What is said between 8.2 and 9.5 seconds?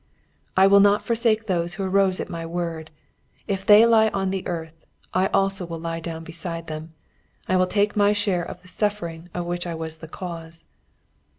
of the suffering of